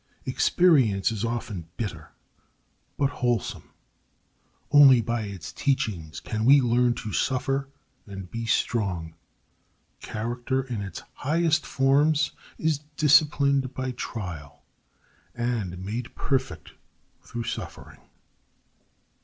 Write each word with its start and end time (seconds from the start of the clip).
Experience 0.25 1.11
is 1.11 1.23
often 1.23 1.69
bitter, 1.77 2.09
but 2.97 3.11
wholesome. 3.11 3.69
Only 4.71 4.99
by 4.99 5.25
its 5.25 5.53
teachings 5.53 6.19
can 6.19 6.43
we 6.43 6.59
learn 6.59 6.95
to 6.95 7.13
suffer 7.13 7.69
and 8.07 8.31
be 8.31 8.47
strong. 8.47 9.13
Character 9.99 10.63
in 10.63 10.81
its 10.81 11.03
highest 11.13 11.67
forms 11.67 12.31
is 12.57 12.79
disciplined 12.97 13.75
by 13.75 13.91
trial 13.91 14.63
and 15.35 15.77
made 15.85 16.15
perfect 16.15 16.71
through 17.21 17.43
suffering. 17.43 17.99